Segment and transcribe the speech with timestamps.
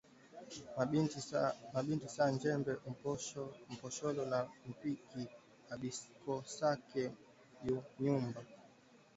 [1.73, 2.71] Ma bintu saa njembe,
[3.71, 4.39] mposholo, na
[4.71, 5.21] mpiki
[5.73, 7.03] abikosake
[7.63, 8.41] mu nyumba